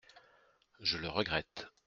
[0.79, 1.67] Je le regrette.